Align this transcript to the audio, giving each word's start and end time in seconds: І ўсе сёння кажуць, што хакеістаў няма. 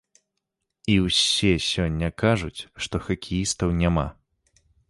І 0.93 0.95
ўсе 1.07 1.51
сёння 1.71 2.09
кажуць, 2.23 2.61
што 2.87 3.05
хакеістаў 3.09 3.69
няма. 3.83 4.07